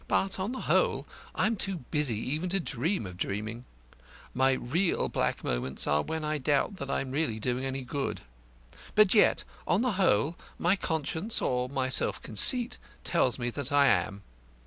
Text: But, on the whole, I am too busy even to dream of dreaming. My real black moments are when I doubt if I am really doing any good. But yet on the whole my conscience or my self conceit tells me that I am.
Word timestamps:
But, 0.07 0.39
on 0.39 0.51
the 0.51 0.61
whole, 0.61 1.05
I 1.35 1.45
am 1.45 1.55
too 1.55 1.77
busy 1.91 2.17
even 2.31 2.49
to 2.49 2.59
dream 2.59 3.05
of 3.05 3.17
dreaming. 3.17 3.65
My 4.33 4.53
real 4.53 5.09
black 5.09 5.43
moments 5.43 5.85
are 5.85 6.01
when 6.01 6.25
I 6.25 6.39
doubt 6.39 6.81
if 6.81 6.89
I 6.89 7.01
am 7.01 7.11
really 7.11 7.37
doing 7.39 7.65
any 7.65 7.81
good. 7.83 8.21
But 8.95 9.13
yet 9.13 9.43
on 9.67 9.83
the 9.83 9.91
whole 10.01 10.37
my 10.57 10.75
conscience 10.75 11.39
or 11.39 11.69
my 11.69 11.87
self 11.87 12.19
conceit 12.19 12.79
tells 13.03 13.37
me 13.37 13.51
that 13.51 13.71
I 13.71 13.85
am. 13.89 14.23